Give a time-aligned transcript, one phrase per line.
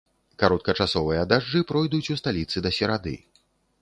[0.43, 3.15] Кароткачасовыя дажджы пройдуць у сталіцы да серады.